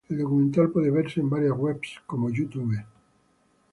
El 0.09 0.17
documental 0.17 0.71
puede 0.71 0.89
verse 0.89 1.19
en 1.19 1.29
varias 1.29 1.55
webs 1.55 2.01
como 2.07 2.31
YouTube. 2.31 2.75